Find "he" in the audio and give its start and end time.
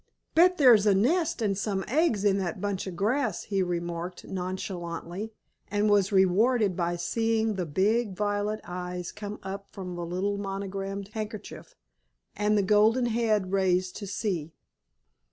3.43-3.61